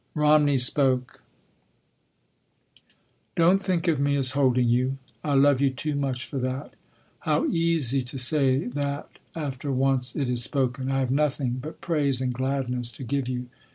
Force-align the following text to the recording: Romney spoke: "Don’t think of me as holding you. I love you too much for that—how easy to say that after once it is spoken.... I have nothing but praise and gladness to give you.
Romney 0.15 0.57
spoke: 0.57 1.21
"Don’t 3.35 3.59
think 3.61 3.87
of 3.87 3.99
me 3.99 4.15
as 4.15 4.31
holding 4.31 4.67
you. 4.67 4.97
I 5.23 5.35
love 5.35 5.61
you 5.61 5.69
too 5.69 5.95
much 5.95 6.25
for 6.25 6.39
that—how 6.39 7.45
easy 7.49 8.01
to 8.01 8.17
say 8.17 8.65
that 8.65 9.19
after 9.35 9.71
once 9.71 10.15
it 10.15 10.27
is 10.27 10.41
spoken.... 10.43 10.89
I 10.89 11.01
have 11.01 11.11
nothing 11.11 11.59
but 11.61 11.81
praise 11.81 12.19
and 12.19 12.33
gladness 12.33 12.89
to 12.93 13.03
give 13.03 13.29
you. 13.29 13.45